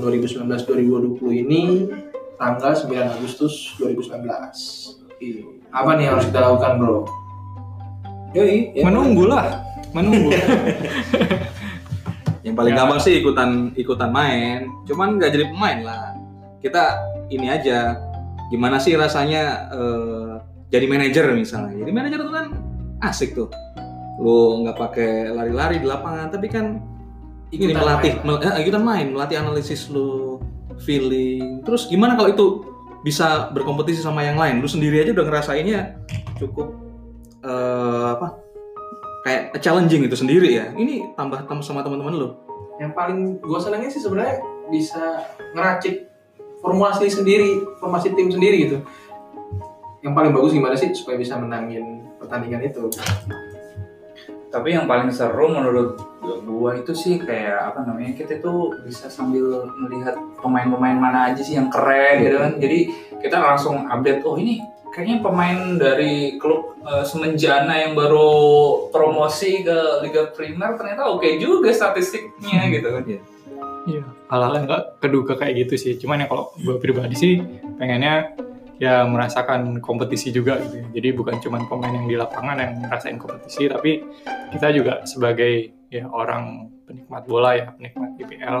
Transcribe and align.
tahun 0.00 0.16
2019-2020 1.20 1.42
ini 1.44 1.60
tanggal 2.40 2.72
9 2.72 2.88
Agustus 3.20 3.76
2019. 3.76 4.24
Ih, 5.20 5.44
Apa 5.68 5.94
nih 5.94 6.08
yang 6.08 6.12
harus 6.16 6.26
kita 6.32 6.40
lakukan 6.40 6.72
bro? 6.80 6.96
Yoi, 8.32 8.72
ya. 8.72 8.82
Menunggu 8.88 9.28
lah, 9.28 9.60
menunggu. 9.92 10.32
Yang 12.40 12.54
paling 12.56 12.72
Ya. 12.72 12.78
gampang 12.80 13.00
sih 13.04 13.20
ikutan 13.20 13.68
ikutan 13.76 14.08
main. 14.08 14.64
Cuman 14.88 15.20
nggak 15.20 15.28
jadi 15.36 15.44
pemain 15.52 15.84
lah. 15.84 16.16
Kita 16.64 16.96
ini 17.28 17.52
aja. 17.52 18.00
Gimana 18.48 18.80
sih 18.80 18.96
rasanya 18.96 19.68
eh, 19.68 20.32
jadi 20.72 20.88
manajer 20.88 21.36
misalnya? 21.36 21.76
Jadi 21.84 21.92
manajer 21.92 22.18
itu 22.24 22.32
kan 22.32 22.46
asik 23.04 23.36
tuh. 23.36 23.52
Lu 24.24 24.64
nggak 24.64 24.72
pakai 24.72 25.36
lari-lari 25.36 25.84
di 25.84 25.86
lapangan, 25.86 26.32
tapi 26.32 26.48
kan 26.48 26.80
ini 27.50 27.70
Ikutan 27.70 27.82
melatih, 27.82 28.12
main. 28.22 28.26
mel- 28.26 28.42
eh, 28.46 28.54
ikutan 28.62 28.82
main, 28.82 29.06
melatih 29.10 29.36
analisis 29.42 29.90
lu, 29.90 30.38
feeling. 30.82 31.66
Terus 31.66 31.90
gimana 31.90 32.14
kalau 32.14 32.30
itu 32.30 32.46
bisa 33.02 33.50
berkompetisi 33.50 34.00
sama 34.00 34.22
yang 34.22 34.38
lain? 34.38 34.62
Lu 34.62 34.68
sendiri 34.70 35.02
aja 35.02 35.10
udah 35.12 35.26
ngerasainnya 35.26 35.98
cukup 36.38 36.72
eh, 37.42 38.06
apa? 38.14 38.38
Kayak 39.20 39.60
challenging 39.60 40.08
itu 40.08 40.16
sendiri 40.16 40.48
ya. 40.56 40.72
Ini 40.72 41.12
tambah 41.18 41.44
tambah 41.44 41.64
sama 41.64 41.84
teman-teman 41.84 42.16
lu. 42.16 42.28
Yang 42.80 42.92
paling 42.96 43.18
gue 43.36 43.60
senangnya 43.60 43.90
sih 43.92 44.00
sebenarnya 44.00 44.40
bisa 44.72 45.28
ngeracik 45.52 46.08
formasi 46.64 47.10
sendiri, 47.12 47.60
formasi 47.76 48.14
tim 48.16 48.32
sendiri 48.32 48.56
gitu. 48.68 48.78
Yang 50.00 50.12
paling 50.16 50.32
bagus 50.32 50.56
gimana 50.56 50.72
sih 50.78 50.88
supaya 50.96 51.20
bisa 51.20 51.36
menangin 51.36 52.08
pertandingan 52.16 52.64
itu? 52.64 52.88
Tapi 54.50 54.74
yang 54.74 54.90
paling 54.90 55.14
seru 55.14 55.46
menurut 55.46 55.94
gua 56.42 56.74
itu 56.74 56.90
sih 56.90 57.22
kayak 57.22 57.70
apa 57.72 57.86
namanya 57.86 58.18
kita 58.18 58.42
tuh 58.42 58.74
bisa 58.82 59.06
sambil 59.06 59.70
melihat 59.78 60.18
pemain-pemain 60.42 60.98
mana 60.98 61.30
aja 61.30 61.40
sih 61.40 61.54
yang 61.54 61.70
keren 61.70 62.26
gitu 62.26 62.36
kan. 62.36 62.52
Jadi 62.58 62.78
kita 63.22 63.38
langsung 63.38 63.86
update 63.86 64.26
oh 64.26 64.34
ini 64.34 64.58
kayaknya 64.90 65.22
pemain 65.22 65.78
dari 65.78 66.36
klub 66.42 66.82
eh, 66.82 67.06
Semenjana 67.06 67.86
yang 67.86 67.94
baru 67.94 68.30
promosi 68.90 69.62
ke 69.62 70.02
Liga 70.02 70.34
Primer 70.34 70.74
ternyata 70.74 71.06
oke 71.06 71.38
juga 71.38 71.70
statistiknya 71.70 72.66
gitu 72.74 72.88
kan. 72.90 73.04
Iya, 73.88 74.04
hal-hal 74.28 74.52
yang 74.60 74.64
nggak 74.68 74.84
keduga 75.00 75.32
kayak 75.40 75.66
gitu 75.66 75.74
sih. 75.78 75.92
Cuman 75.96 76.22
ya 76.22 76.26
kalau 76.28 76.52
gue 76.58 76.76
pribadi 76.76 77.16
sih 77.16 77.34
pengennya 77.80 78.36
ya 78.80 79.04
merasakan 79.04 79.84
kompetisi 79.84 80.32
juga 80.32 80.56
gitu. 80.64 80.80
ya. 80.80 80.86
Jadi 80.96 81.08
bukan 81.12 81.36
cuma 81.44 81.60
pemain 81.68 81.92
yang 81.92 82.08
di 82.08 82.16
lapangan 82.16 82.56
yang 82.56 82.72
ngerasain 82.80 83.20
kompetisi, 83.20 83.68
tapi 83.68 84.00
kita 84.56 84.72
juga 84.72 85.04
sebagai 85.04 85.76
ya 85.92 86.08
orang 86.08 86.72
penikmat 86.88 87.22
bola 87.28 87.52
ya, 87.60 87.68
penikmat 87.76 88.16
IPL, 88.16 88.58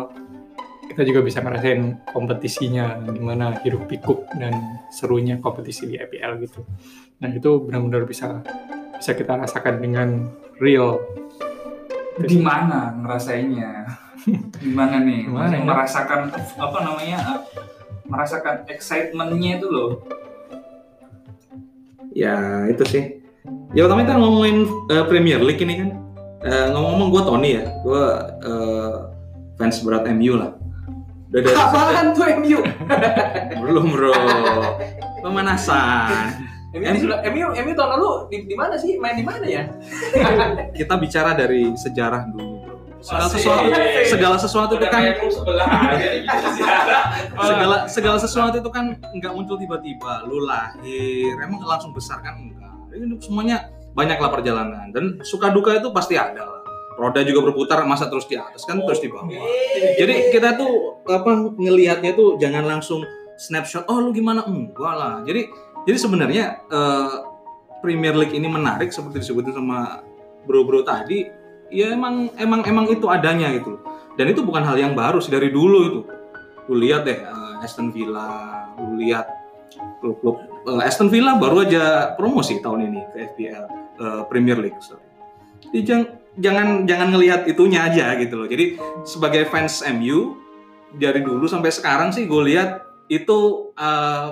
kita 0.92 1.02
juga 1.08 1.24
bisa 1.24 1.40
ngerasain 1.40 2.04
kompetisinya 2.12 3.00
gimana 3.08 3.56
hiruk 3.64 3.88
pikuk 3.88 4.28
dan 4.36 4.84
serunya 4.92 5.40
kompetisi 5.40 5.88
di 5.88 5.96
IPL 5.96 6.36
gitu. 6.44 6.68
Nah 7.24 7.32
itu 7.32 7.64
benar-benar 7.64 8.04
bisa 8.04 8.44
bisa 9.00 9.16
kita 9.16 9.40
rasakan 9.40 9.80
dengan 9.80 10.28
real. 10.60 11.00
Di 12.20 12.36
mana 12.36 12.92
ngerasainnya? 13.00 13.88
Gimana 14.60 15.00
nih? 15.00 15.24
Gimana 15.24 15.56
ya? 15.56 15.64
merasakan 15.64 16.28
apa 16.60 16.78
namanya? 16.84 17.40
Merasakan 18.10 18.66
excitementnya 18.66 19.62
itu 19.62 19.66
loh. 19.70 19.90
Ya 22.10 22.66
itu 22.66 22.82
sih. 22.84 23.04
Ya 23.70 23.86
pertama 23.86 24.02
kita 24.02 24.18
ngomongin 24.18 24.66
eh, 24.90 25.04
Premier 25.06 25.40
League 25.40 25.62
ini 25.62 25.74
kan. 25.78 25.90
Eh, 26.40 26.66
ngomong-ngomong 26.74 27.08
gue 27.12 27.22
Tony 27.22 27.50
ya, 27.60 27.64
gue 27.86 28.04
eh, 28.42 28.94
fans 29.54 29.78
berat 29.86 30.04
MU 30.10 30.34
lah. 30.40 30.58
Udah 31.30 31.40
dari 31.46 31.54
Apaan 31.54 32.06
tuh 32.16 32.26
MU? 32.42 32.58
belum 33.62 33.86
bro, 33.94 34.14
pemanasan. 35.22 36.50
MU, 36.70 36.86
MU, 37.06 37.46
MU 37.50 37.72
tahun 37.74 37.90
lalu 37.98 38.10
di, 38.30 38.36
di 38.50 38.56
mana 38.58 38.74
sih? 38.78 38.98
Main 38.98 39.18
di 39.18 39.26
mana 39.26 39.46
ya? 39.46 39.66
Kita 40.78 40.98
bicara 40.98 41.34
dari 41.34 41.74
sejarah 41.74 42.30
dulu. 42.30 42.59
Segala 43.00 43.26
sesuatu, 43.32 43.68
segala 44.04 44.36
sesuatu 44.36 44.72
itu 44.76 44.86
kan 44.92 45.00
aja 45.00 45.12
segala 47.48 47.76
segala 47.88 48.18
sesuatu 48.20 48.56
itu 48.60 48.68
kan 48.68 48.92
nggak 49.16 49.32
muncul 49.32 49.56
tiba-tiba. 49.56 50.28
Lu 50.28 50.44
lahir 50.44 51.32
emang 51.40 51.64
langsung 51.64 51.96
besar 51.96 52.20
kan? 52.20 52.36
Enggak. 52.36 52.68
Ini 52.92 53.16
semuanya 53.24 53.72
banyaklah 53.96 54.28
perjalanan. 54.28 54.92
Dan 54.92 55.24
suka 55.24 55.48
duka 55.48 55.80
itu 55.80 55.88
pasti 55.96 56.20
ada 56.20 56.44
lah. 56.44 56.60
Roda 57.00 57.24
juga 57.24 57.48
berputar 57.48 57.80
masa 57.88 58.12
terus 58.12 58.28
di 58.28 58.36
atas 58.36 58.68
kan 58.68 58.76
terus 58.84 59.00
di 59.00 59.08
bawah. 59.08 59.32
Jadi 59.96 60.36
kita 60.36 60.60
tuh 60.60 61.00
apa 61.08 61.56
ngelihatnya 61.56 62.12
tuh 62.12 62.36
jangan 62.36 62.68
langsung 62.68 63.00
snapshot 63.40 63.88
oh 63.88 63.96
lu 63.96 64.12
gimana? 64.12 64.44
Enggak 64.44 64.94
lah. 64.94 65.24
Jadi 65.24 65.48
jadi 65.88 65.96
sebenarnya 65.96 66.44
eh, 66.68 67.12
Premier 67.80 68.12
League 68.12 68.36
ini 68.36 68.44
menarik 68.44 68.92
seperti 68.92 69.24
disebutin 69.24 69.56
sama 69.56 70.04
bro-bro 70.44 70.84
tadi 70.84 71.39
ya 71.70 71.94
emang 71.94 72.28
emang 72.36 72.60
emang 72.66 72.86
itu 72.90 73.06
adanya 73.06 73.54
gitu 73.54 73.78
dan 74.18 74.26
itu 74.28 74.42
bukan 74.42 74.66
hal 74.66 74.76
yang 74.76 74.92
baru 74.92 75.22
sih 75.22 75.32
dari 75.32 75.48
dulu 75.48 75.78
itu. 75.86 76.00
Lu 76.68 76.74
lihat 76.76 77.06
deh 77.06 77.18
eh, 77.18 77.64
Aston 77.64 77.94
Villa 77.94 78.68
lu 78.76 79.00
lihat 79.00 79.26
klub-klub 80.02 80.36
eh, 80.66 80.82
Aston 80.84 81.08
Villa 81.08 81.38
baru 81.38 81.64
aja 81.64 82.14
promosi 82.18 82.58
tahun 82.60 82.90
ini 82.90 83.00
ke 83.14 83.16
FPL 83.32 83.64
eh, 83.96 84.22
Premier 84.28 84.58
League 84.58 84.76
sorry. 84.82 85.02
Jadi 85.70 85.80
jangan 85.86 86.06
jangan 86.36 86.66
jangan 86.84 87.08
ngelihat 87.14 87.40
itunya 87.46 87.80
aja 87.86 88.18
gitu 88.18 88.34
loh. 88.44 88.48
Jadi 88.50 88.76
sebagai 89.06 89.46
fans 89.48 89.80
MU 89.94 90.36
dari 90.90 91.22
dulu 91.22 91.46
sampai 91.46 91.70
sekarang 91.70 92.10
sih 92.10 92.26
gue 92.26 92.42
lihat 92.50 92.82
itu 93.08 93.70
eh, 93.78 94.26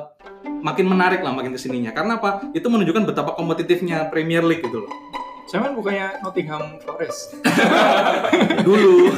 makin 0.62 0.86
menarik 0.90 1.22
lah 1.22 1.32
makin 1.32 1.54
ke 1.54 1.60
sininya. 1.62 1.94
Karena 1.94 2.18
apa? 2.18 2.50
Itu 2.50 2.66
menunjukkan 2.66 3.08
betapa 3.08 3.38
kompetitifnya 3.38 4.10
Premier 4.10 4.42
League 4.42 4.66
gitu 4.66 4.84
loh 4.84 4.92
Saya 5.48 5.64
kan 5.64 5.72
bukannya 5.72 6.20
Nottingham 6.20 6.76
Forest. 6.84 7.40
dulu 8.68 9.16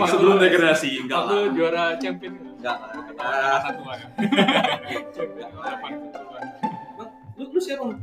sebelum 0.00 0.40
degradasi 0.40 1.04
enggak 1.04 1.18
Waktu 1.20 1.36
lah 1.36 1.48
juara 1.52 1.84
champion. 2.00 2.32
enggak 2.56 2.76
lah 3.20 3.60
satu. 3.60 3.80
Champion 5.12 5.48
delapan 5.52 5.90
keturunan. 6.00 6.44
lu, 7.36 7.44
lu 7.52 7.60
siapa 7.60 7.82
lu? 7.84 7.94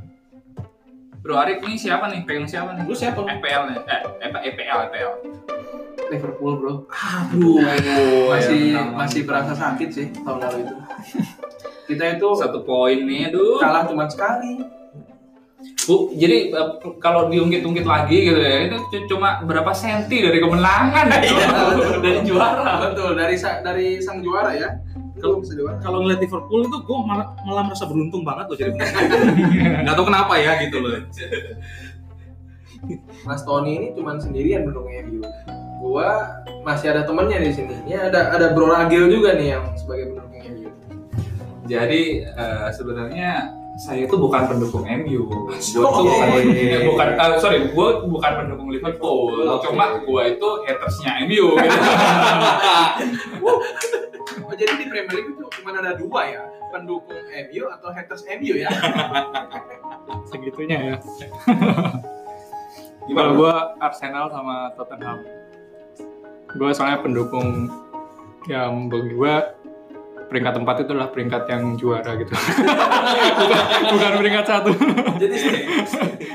Bro 1.25 1.41
Arif 1.41 1.57
ini 1.65 1.73
siapa 1.73 2.05
nih? 2.05 2.21
Pegang 2.21 2.45
siapa 2.45 2.77
nih? 2.77 2.85
lu 2.85 2.93
siapa? 2.93 3.17
EPL 3.17 3.61
nih. 3.65 3.77
Eh, 3.81 4.01
apa 4.29 4.37
EPL 4.45 4.79
EPL. 4.85 5.11
Liverpool 6.05 6.53
bro. 6.61 6.73
aduh 6.93 8.29
Masih 8.29 8.77
ya, 8.77 8.85
masih 8.93 9.25
berasa 9.25 9.57
sakit 9.57 9.89
sih 9.89 10.07
tahun 10.21 10.37
lalu 10.37 10.69
itu. 10.69 10.75
Kita 11.85 12.13
itu 12.13 12.27
Satu 12.37 12.61
poin 12.61 13.01
nih, 13.01 13.33
aduh. 13.33 13.57
kalah 13.57 13.89
cuma 13.89 14.05
sekali. 14.05 14.61
Bu, 15.85 16.09
jadi 16.17 16.49
eh, 16.49 16.69
kalau 16.97 17.29
diungkit-ungkit 17.29 17.85
lagi 17.85 18.17
gitu 18.25 18.41
ya, 18.41 18.65
itu 18.65 18.77
cuma 19.05 19.45
berapa 19.45 19.69
senti 19.69 20.17
dari 20.25 20.41
kemenangan 20.41 21.05
gitu. 21.21 21.41
dari 22.01 22.19
juara. 22.25 22.89
Betul 22.89 23.13
dari 23.13 23.37
dari 23.37 23.87
sang 24.01 24.25
juara 24.25 24.57
ya. 24.57 24.69
Kalau 25.21 25.39
kalau 25.79 25.97
ngeliat 26.03 26.19
Liverpool 26.19 26.67
itu 26.67 26.77
gue 26.83 26.97
malah, 27.07 27.37
malah 27.47 27.63
merasa 27.71 27.87
beruntung 27.87 28.27
banget 28.27 28.51
loh 28.51 28.57
jadi 28.59 28.71
nggak 29.87 29.95
tahu 29.95 30.11
kenapa 30.11 30.35
ya 30.35 30.59
gitu 30.59 30.83
loh 30.83 30.91
Mas 33.25 33.41
Tony 33.41 33.71
ini 33.79 33.87
cuma 33.97 34.17
sendirian 34.21 34.67
mendukung 34.67 34.93
MU. 34.93 35.21
Gua 35.81 36.41
masih 36.61 36.93
ada 36.93 37.05
temennya 37.05 37.41
di 37.41 37.51
sini. 37.53 37.73
Ini 37.85 38.09
ada 38.09 38.33
ada 38.33 38.53
Bro 38.53 38.69
Ragil 38.69 39.09
juga 39.09 39.33
nih 39.33 39.57
yang 39.57 39.65
sebagai 39.73 40.13
pendukung 40.13 40.41
MU. 40.45 40.69
Jadi 41.65 42.01
eh, 42.25 42.67
sebenarnya 42.73 43.49
saya 43.75 44.07
itu 44.07 44.15
bukan 44.15 44.47
pendukung 44.47 44.87
MU. 44.87 45.27
Gue 45.27 45.59
tuh 45.59 46.03
bukan, 46.07 46.27
bukan 46.87 47.07
eh, 47.19 47.37
sorry, 47.43 47.59
gue 47.75 47.87
bukan 48.07 48.31
pendukung 48.39 48.71
Liverpool. 48.71 49.35
Oke. 49.51 49.67
Cuma 49.67 49.99
gue 49.99 50.23
itu 50.31 50.49
hatersnya 50.63 51.11
MU. 51.27 51.45
Gitu. 51.59 51.79
Oh, 54.45 54.53
jadi 54.53 54.73
di 54.77 54.85
Premier 54.89 55.15
League 55.15 55.31
itu 55.37 55.45
cuma 55.61 55.73
ada 55.73 55.97
dua 55.97 56.21
ya, 56.25 56.43
pendukung 56.73 57.17
MU 57.49 57.63
atau 57.65 57.89
haters 57.93 58.25
MU 58.25 58.57
ya. 58.57 58.69
Segitunya 60.29 60.77
ya. 60.93 60.95
Gimana? 63.05 63.21
Kalau 63.21 63.31
gue 63.37 63.53
Arsenal 63.81 64.25
sama 64.33 64.73
Tottenham. 64.73 65.17
Gue 66.57 66.69
soalnya 66.73 67.05
pendukung 67.05 67.69
yang 68.49 68.89
bagi 68.89 69.13
gue 69.13 69.35
peringkat 70.27 70.53
tempat 70.57 70.75
itu 70.83 70.89
adalah 70.93 71.09
peringkat 71.13 71.43
yang 71.49 71.63
juara 71.77 72.11
gitu. 72.17 72.33
bukan, 73.39 73.61
bukan 73.93 74.11
peringkat 74.21 74.45
satu. 74.45 74.71
jadi 75.21 75.35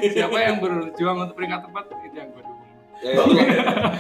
Siapa 0.01 0.37
yang 0.41 0.57
berjuang 0.59 1.17
untuk 1.29 1.37
peringkat 1.37 1.61
tempat 1.69 1.85
itu 1.91 2.17
yang 2.17 2.29
gue 2.33 2.43
dukung. 2.43 2.69
ya, 3.01 3.17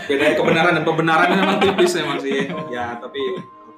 beda 0.05 0.25
kebenaran 0.37 0.73
dan 0.77 0.85
pembenaran 0.85 1.29
memang 1.33 1.57
tipis 1.57 1.97
emang 1.97 2.21
sih 2.21 2.53
ya 2.69 3.01
tapi 3.01 3.17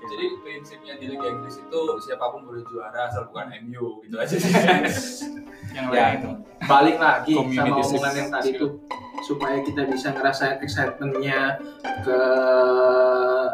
Jadi 0.03 0.25
prinsipnya 0.43 0.95
di 0.99 1.07
Liga 1.15 1.27
Inggris 1.31 1.63
itu 1.63 1.81
siapa 2.03 2.25
pun 2.35 2.43
boleh 2.43 2.63
juara 2.67 3.07
asal 3.07 3.31
bukan 3.31 3.55
MU 3.67 4.03
gitu 4.03 4.17
aja 4.19 4.35
sih. 4.35 4.51
yang 5.77 5.89
Ya, 5.95 6.19
lain 6.19 6.43
balik 6.69 6.97
lagi 7.01 7.35
sama 7.35 7.81
omongan 7.81 8.15
yang 8.15 8.31
tadi 8.31 8.51
tuh 8.55 8.71
supaya 9.23 9.63
kita 9.63 9.87
bisa 9.87 10.11
ngerasain 10.15 10.59
excitementnya 10.59 11.59
ke 12.03 12.19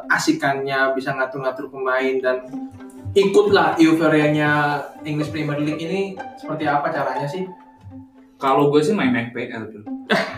asikannya 0.08 0.96
bisa 0.96 1.12
ngatur-ngatur 1.14 1.68
pemain 1.68 2.16
dan 2.20 2.36
ikutlah 3.12 3.76
euforianya 3.76 4.80
English 5.04 5.32
Premier 5.32 5.60
League 5.60 5.80
ini 5.80 6.16
seperti 6.40 6.64
apa 6.68 6.88
caranya 6.92 7.28
sih? 7.28 7.44
Kalau 8.38 8.70
gue 8.70 8.78
sih 8.78 8.94
main 8.94 9.10
FPL 9.10 9.62
tuh. 9.74 9.82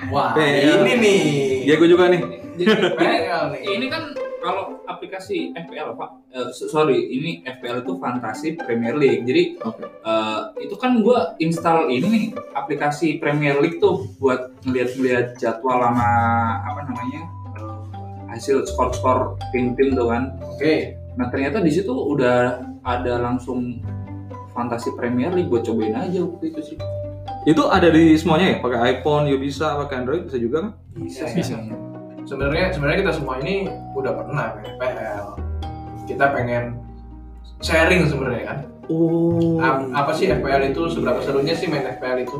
Wah, 0.08 0.32
ini 0.40 0.92
nih. 0.96 1.22
Ya 1.68 1.74
gue 1.76 1.88
juga 1.90 2.08
nih. 2.08 2.20
Nih. 2.56 2.66
Ini 3.60 3.86
kan 3.92 4.02
kalau 4.40 4.80
aplikasi 4.88 5.52
FPL 5.52 5.94
pak, 5.94 6.10
eh, 6.32 6.48
so- 6.50 6.66
sorry 6.66 6.96
ini 6.96 7.44
FPL 7.44 7.84
itu 7.84 8.00
Fantasy 8.00 8.56
Premier 8.56 8.96
League. 8.96 9.28
Jadi 9.28 9.60
Oke. 9.60 9.84
eh, 9.84 10.40
itu 10.64 10.74
kan 10.74 10.98
gue 11.00 11.18
install 11.38 11.92
ini 11.92 12.06
nih 12.08 12.24
aplikasi 12.56 13.20
Premier 13.20 13.60
League 13.60 13.78
tuh 13.78 14.08
buat 14.16 14.56
ngeliat-ngeliat 14.64 15.36
jadwal 15.36 15.78
sama 15.78 16.10
apa 16.64 16.80
namanya 16.88 17.22
eh, 17.60 17.76
hasil 18.32 18.64
skor-skor 18.64 19.36
tim-tim 19.52 19.92
tuh 19.92 20.08
kan. 20.08 20.34
Oke. 20.42 20.96
Nah 21.20 21.28
ternyata 21.28 21.60
di 21.60 21.70
situ 21.70 21.92
udah 21.92 22.64
ada 22.80 23.20
langsung 23.20 23.78
Fantasy 24.56 24.90
Premier 24.96 25.30
League 25.30 25.52
buat 25.52 25.62
cobain 25.62 25.94
aja 25.94 26.24
waktu 26.24 26.50
itu 26.50 26.74
sih. 26.74 26.78
Itu 27.44 27.72
ada 27.72 27.88
di 27.88 28.16
semuanya 28.20 28.52
ya? 28.52 28.56
Pakai 28.60 29.00
iPhone, 29.00 29.24
ya 29.32 29.40
bisa, 29.40 29.72
pakai 29.80 30.04
Android 30.04 30.28
bisa 30.28 30.36
juga 30.36 30.56
kan? 30.60 30.72
Bisa. 30.96 31.24
Bisa. 31.32 31.56
Sebenarnya 32.30 32.70
sebenarnya 32.70 32.98
kita 33.02 33.12
semua 33.18 33.42
ini 33.42 33.66
udah 33.98 34.14
pernah 34.14 34.54
main 34.54 34.78
FPL. 34.78 35.26
Kita 36.06 36.30
pengen 36.30 36.78
sharing 37.58 38.06
sebenarnya 38.06 38.44
kan. 38.46 38.58
Oh. 38.86 39.58
Ap- 39.58 39.90
apa 39.90 40.14
sih 40.14 40.30
FPL 40.30 40.70
itu 40.70 40.86
seberapa 40.94 41.18
serunya 41.26 41.58
sih 41.58 41.66
main 41.66 41.90
FPL 41.98 42.22
itu 42.22 42.38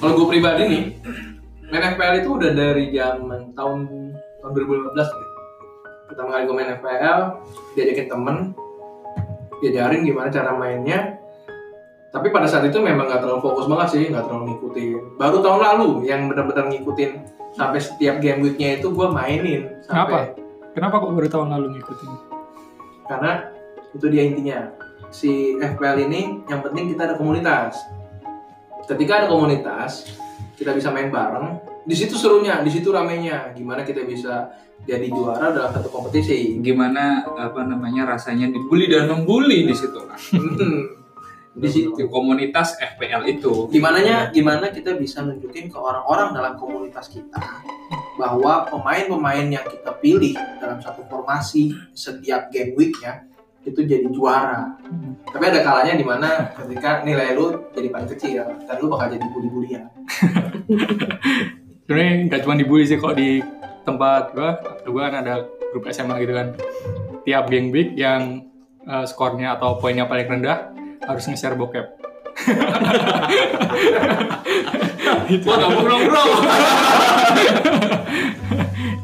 kalau 0.00 0.16
gue 0.16 0.26
pribadi 0.32 0.62
nih 0.64 0.82
main 1.68 1.94
FPL 1.94 2.24
itu 2.24 2.28
udah 2.40 2.50
dari 2.56 2.94
zaman 2.94 3.52
tahun 3.52 3.78
tahun 4.40 4.52
2015 4.54 4.96
gitu. 4.96 5.26
pertama 6.08 6.28
kali 6.30 6.42
gue 6.48 6.56
main 6.56 6.70
FPL 6.80 7.18
diajakin 7.76 8.06
temen 8.06 8.36
diajarin 9.60 10.00
gimana 10.06 10.32
cara 10.32 10.56
mainnya 10.56 11.20
tapi 12.14 12.30
pada 12.30 12.46
saat 12.48 12.66
itu 12.70 12.78
memang 12.80 13.06
nggak 13.06 13.22
terlalu 13.22 13.42
fokus 13.44 13.66
banget 13.66 13.88
sih 13.92 14.04
nggak 14.08 14.24
terlalu 14.30 14.56
ngikutin 14.56 14.98
baru 15.20 15.36
tahun 15.42 15.60
lalu 15.60 15.88
yang 16.08 16.30
benar-benar 16.32 16.70
ngikutin 16.72 17.39
sampai 17.54 17.80
setiap 17.82 18.22
game 18.22 18.46
weeknya 18.46 18.78
itu 18.78 18.90
gue 18.94 19.06
mainin 19.10 19.82
sampai 19.82 20.34
kenapa? 20.74 21.02
Kok 21.02 21.12
baru 21.14 21.28
tahun 21.28 21.48
lalu 21.50 21.66
ngikutin? 21.78 22.10
Karena 23.10 23.32
itu 23.94 24.06
dia 24.06 24.22
intinya. 24.22 24.60
Si 25.10 25.58
FPL 25.58 26.06
ini 26.06 26.46
yang 26.46 26.62
penting 26.62 26.94
kita 26.94 27.10
ada 27.10 27.14
komunitas. 27.18 27.74
Ketika 28.86 29.24
ada 29.24 29.26
komunitas 29.26 30.06
kita 30.54 30.70
bisa 30.76 30.94
main 30.94 31.10
bareng. 31.10 31.58
Di 31.82 31.96
situ 31.96 32.14
serunya 32.14 32.62
di 32.62 32.70
situ 32.70 32.94
ramenya. 32.94 33.50
Gimana 33.50 33.82
kita 33.82 34.06
bisa 34.06 34.54
jadi 34.86 35.10
juara 35.10 35.50
dalam 35.50 35.74
satu 35.74 35.90
kompetisi. 35.90 36.62
Gimana 36.62 37.26
apa 37.26 37.66
namanya 37.66 38.14
rasanya 38.14 38.46
dibully 38.46 38.86
dan 38.86 39.10
membuli 39.10 39.66
di 39.66 39.74
situ. 39.74 39.98
Kan? 39.98 40.20
Hmm. 41.50 41.66
di 41.66 41.68
situ 41.68 41.90
komunitas 42.06 42.78
FPL 42.78 43.26
itu. 43.26 43.66
gimananya 43.74 44.30
gimana 44.30 44.70
kita 44.70 44.94
bisa 44.94 45.18
nunjukin 45.26 45.66
ke 45.66 45.74
orang-orang 45.74 46.30
dalam 46.30 46.54
komunitas 46.54 47.10
kita 47.10 47.42
bahwa 48.14 48.70
pemain-pemain 48.70 49.50
yang 49.50 49.66
kita 49.66 49.90
pilih 49.98 50.38
dalam 50.62 50.78
satu 50.78 51.02
formasi 51.10 51.74
setiap 51.90 52.54
game 52.54 52.78
weeknya 52.78 53.26
itu 53.66 53.82
jadi 53.82 54.06
juara 54.08 54.78
tapi 55.28 55.44
ada 55.50 55.60
kalanya 55.60 55.98
di 55.98 56.06
mana 56.06 56.54
ketika 56.54 57.04
nilai 57.04 57.36
lu 57.36 57.68
jadi 57.76 57.92
paling 57.92 58.08
kecil 58.14 58.46
dan 58.46 58.76
lu 58.80 58.86
bakal 58.88 59.12
jadi 59.12 59.26
bully-bulian 59.28 59.84
sebenarnya 61.84 62.12
nggak 62.30 62.40
cuma 62.46 62.54
dibully 62.56 62.86
sih 62.86 62.96
kok 62.96 63.18
di 63.18 63.44
tempat 63.84 64.32
gua 64.32 64.54
gua 64.86 65.04
kan 65.12 65.26
ada 65.26 65.50
grup 65.74 65.90
SMA 65.92 66.14
gitu 66.24 66.32
kan 66.32 66.54
tiap 67.26 67.52
game 67.52 67.68
week 67.68 67.98
yang 67.98 68.48
eh, 68.86 69.04
skornya 69.04 69.60
atau 69.60 69.76
poinnya 69.76 70.08
paling 70.08 70.40
rendah 70.40 70.79
harus 71.10 71.24
nge-share 71.26 71.58
bokep. 71.58 71.86
Wah, 75.46 75.56
gabung 75.58 75.86
dong 75.86 76.02
bro. 76.10 76.22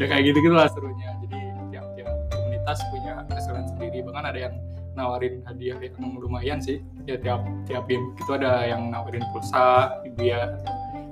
ya 0.00 0.04
kayak 0.06 0.22
gitu 0.30 0.38
gitu 0.42 0.54
lah 0.54 0.66
serunya. 0.70 1.10
Jadi 1.26 1.38
tiap 1.74 1.86
tiap 1.98 2.10
komunitas 2.32 2.78
punya 2.90 3.14
keseruan 3.30 3.66
sendiri. 3.70 3.98
Bahkan 4.06 4.24
ada 4.24 4.38
yang 4.38 4.54
nawarin 4.96 5.44
hadiah 5.44 5.76
yang 5.78 6.16
lumayan 6.18 6.58
sih. 6.62 6.82
Ya 7.04 7.18
tiap 7.20 7.44
tiap 7.68 7.84
game 7.86 8.14
itu 8.16 8.30
ada 8.34 8.66
yang 8.66 8.90
nawarin 8.90 9.22
pulsa 9.30 10.00
biar 10.16 10.58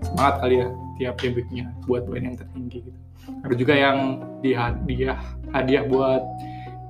semangat 0.02 0.34
kali 0.42 0.62
ya 0.64 0.68
tiap 0.98 1.14
game 1.20 1.42
buat 1.86 2.06
poin 2.06 2.22
yang 2.22 2.36
tertinggi 2.38 2.90
gitu. 2.90 2.98
Ada 3.44 3.54
juga 3.56 3.74
yang 3.74 4.20
di 4.44 4.52
hadiah 4.52 5.18
hadiah 5.52 5.84
buat 5.88 6.22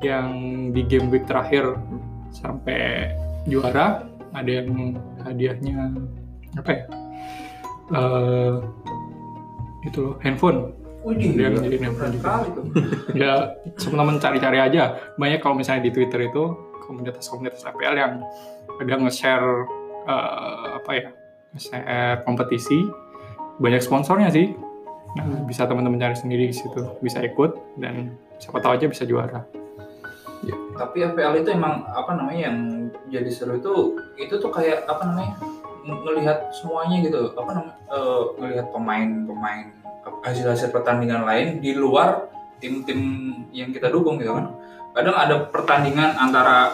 yang 0.02 0.28
di 0.74 0.82
game 0.84 1.08
week 1.08 1.24
terakhir 1.24 1.78
sampai 2.34 3.14
juara 3.49 4.08
ada 4.35 4.50
yang 4.50 4.99
hadiahnya 5.23 5.94
apa 6.58 6.70
ya? 6.70 6.85
Eh 7.94 8.55
itu 9.85 9.99
loh 10.00 10.14
handphone. 10.25 10.73
Widih, 11.05 11.37
dia 11.37 11.52
jadi 11.52 11.76
handphone 11.85 12.12
juga. 12.17 12.31
ya 13.20 13.32
teman-teman 13.76 14.17
cari-cari 14.17 14.58
aja. 14.58 14.96
Banyak 15.20 15.44
kalau 15.44 15.55
misalnya 15.61 15.85
di 15.85 15.93
Twitter 15.93 16.32
itu 16.32 16.56
komunitas-komunitas 16.88 17.64
FPL 17.69 17.96
yang 17.96 18.12
ada 18.81 18.94
nge-share 18.96 19.49
eh, 20.08 20.67
apa 20.81 20.91
ya 20.96 21.08
nge-share 21.52 22.25
kompetisi. 22.25 22.88
Banyak 23.61 23.85
sponsornya 23.85 24.32
sih. 24.32 24.56
Nah 25.14 25.44
bisa 25.46 25.69
teman-teman 25.69 26.00
cari 26.00 26.17
sendiri 26.17 26.49
di 26.49 26.56
situ. 26.56 26.81
Bisa 27.05 27.20
ikut 27.20 27.76
dan 27.76 28.17
siapa 28.41 28.64
tahu 28.64 28.81
aja 28.81 28.88
bisa 28.88 29.05
juara. 29.05 29.44
Tapi 30.75 31.06
FPL 31.06 31.44
itu 31.44 31.55
emang 31.55 31.87
apa 31.87 32.19
namanya 32.19 32.50
yang 32.50 32.56
jadi 33.14 33.30
seru 33.30 33.62
itu 33.62 33.74
itu 34.18 34.34
tuh 34.42 34.50
kayak 34.50 34.90
apa 34.90 35.06
namanya 35.06 35.34
ngelihat 35.84 36.50
semuanya 36.50 37.06
gitu 37.06 37.30
apa 37.38 37.50
namanya 37.54 37.76
eh, 37.92 38.22
ngelihat 38.40 38.66
pemain-pemain 38.74 39.66
hasil-hasil 40.24 40.72
pertandingan 40.72 41.24
lain 41.24 41.60
di 41.60 41.76
luar 41.76 42.28
tim-tim 42.64 43.00
yang 43.52 43.70
kita 43.72 43.92
dukung 43.92 44.16
gitu 44.16 44.32
kan. 44.32 44.56
Kadang 44.96 45.16
ada 45.16 45.36
pertandingan 45.52 46.16
antara 46.16 46.72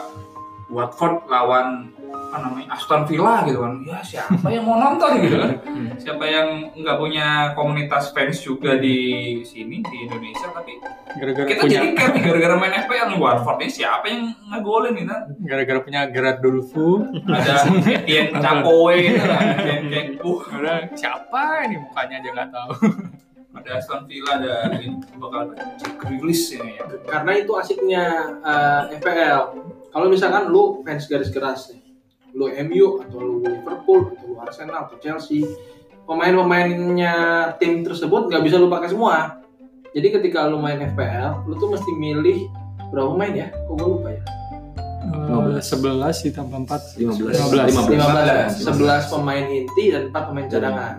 Watford 0.71 1.27
lawan 1.27 1.91
apa 2.31 2.47
namanya 2.47 2.79
Aston 2.79 3.03
Villa 3.11 3.43
gitu 3.43 3.59
kan. 3.59 3.75
Ya 3.83 3.99
siapa 4.07 4.47
yang 4.55 4.63
mau 4.63 4.79
nonton 4.79 5.19
gitu 5.19 5.37
kan? 5.43 5.51
Siapa 5.99 6.25
yang 6.31 6.71
nggak 6.79 6.97
punya 7.03 7.27
komunitas 7.59 8.15
fans 8.15 8.39
juga 8.39 8.79
di 8.79 8.99
sini 9.43 9.83
di 9.83 10.07
Indonesia 10.07 10.47
tapi 10.55 10.79
gara-gara 11.19 11.47
kita 11.51 11.67
punya 11.67 11.79
jadi 11.83 11.89
kayak 11.99 12.11
nih, 12.15 12.23
gara-gara 12.23 12.55
main 12.55 12.75
FPL 12.87 13.07
nih 13.11 13.19
Watford 13.19 13.59
ini 13.59 13.71
siapa 13.75 14.05
yang 14.07 14.23
ngegolin 14.47 14.93
nih 14.95 15.05
kan? 15.11 15.21
Gara-gara 15.43 15.79
punya 15.83 16.01
Gerard 16.07 16.39
Dulfu 16.39 17.03
ada 17.27 17.67
Etienne 17.67 18.39
Cakoe 18.47 18.95
gitu 19.03 19.21
kan 19.27 19.43
Etienne 19.59 20.09
siapa 20.95 21.43
ini 21.67 21.77
mukanya 21.83 22.15
aja 22.23 22.29
nggak 22.31 22.51
tahu. 22.55 22.73
Ada 23.51 23.83
Aston 23.83 24.07
Villa 24.07 24.39
ada 24.39 24.71
bakal 25.19 25.59
Grealish 25.99 26.55
ini 26.55 26.79
ya. 26.79 26.87
Karena 27.03 27.35
itu 27.35 27.51
asiknya 27.59 28.05
eh, 28.47 28.95
FPL 29.03 29.43
kalau 29.91 30.07
misalkan 30.07 30.47
lu 30.55 30.87
fans 30.87 31.11
garis 31.11 31.35
keras 31.35 31.75
nih 31.75 31.80
lu 32.35 32.47
MU 32.67 33.03
atau 33.03 33.19
lu 33.19 33.35
Liverpool 33.43 34.15
atau 34.15 34.25
lu 34.27 34.37
Arsenal 34.43 34.87
atau 34.87 34.97
Chelsea. 35.03 35.47
Pemain-pemainnya 36.07 37.15
tim 37.63 37.87
tersebut 37.87 38.27
nggak 38.27 38.43
bisa 38.43 38.59
lu 38.59 38.67
pakai 38.67 38.91
semua. 38.91 39.41
Jadi 39.91 40.09
ketika 40.15 40.47
lu 40.47 40.59
main 40.63 40.79
FPL 40.95 41.47
lu 41.47 41.55
tuh 41.59 41.71
mesti 41.75 41.91
milih 41.95 42.47
berapa 42.91 43.15
pemain 43.15 43.33
ya? 43.35 43.49
Kok 43.51 43.75
gue 43.79 43.89
lupa 43.89 44.09
ya? 44.15 44.23
Eh, 45.01 45.63
11 45.63 46.27
ditambah 46.31 46.59
4 46.67 46.99
15. 47.03 47.35
15 47.89 48.63
11 48.63 49.15
pemain 49.15 49.45
inti 49.49 49.85
dan 49.91 50.03
4 50.11 50.29
pemain 50.31 50.47
cadangan. 50.51 50.95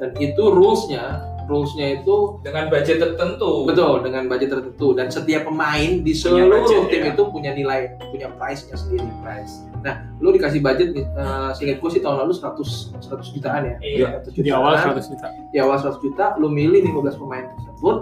Dan 0.00 0.10
itu 0.16 0.42
rulesnya 0.48 1.20
rulesnya 1.50 1.98
itu 1.98 2.38
dengan 2.46 2.70
budget 2.70 3.02
tertentu 3.02 3.66
Betul, 3.66 4.06
dengan 4.06 4.30
budget 4.30 4.54
tertentu 4.54 4.94
dan 4.94 5.10
setiap 5.10 5.50
pemain 5.50 5.98
di 6.06 6.14
seluruh 6.14 6.62
budget, 6.62 6.86
tim 6.86 7.02
ya. 7.02 7.10
itu 7.10 7.22
punya 7.26 7.50
nilai, 7.50 7.98
punya 8.14 8.30
price-nya 8.38 8.78
sendiri, 8.78 9.10
price. 9.18 9.66
Nah, 9.82 10.06
lu 10.22 10.30
dikasih 10.30 10.62
budget 10.62 10.94
uh, 11.18 11.50
seingat 11.50 11.82
gue 11.82 11.90
sih 11.90 11.98
tahun 11.98 12.22
lalu 12.22 12.38
100 12.38 13.02
100 13.02 13.34
jutaan 13.34 13.62
ya. 13.66 13.76
Iya. 13.82 14.08
100 14.30 14.46
di 14.46 14.50
awal 14.54 14.78
jutaan. 14.78 14.94
100 14.94 15.10
juta 15.10 15.26
Di 15.50 15.58
awal 15.58 15.76
100 15.82 16.04
juta, 16.06 16.24
lu 16.38 16.48
milih 16.48 16.80
15 16.86 17.18
pemain 17.18 17.44
tersebut 17.50 17.96